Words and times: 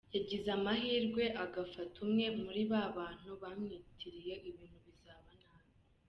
yagize 0.15 0.47
amahirwe 0.57 1.23
agafata 1.43 1.95
umwe 2.05 2.25
muri 2.41 2.61
aba 2.71 2.87
bantu 2.97 3.29
bamwiyitiriye 3.41 4.33
ibintu 4.49 4.77
bizaba 4.85 5.29
nabi. 5.43 5.63